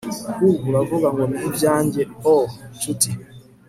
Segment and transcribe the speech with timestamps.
[0.37, 2.01] Huh Uravuga ngo ni ibyanjye
[2.33, 2.43] Oh
[2.75, 3.09] nshuti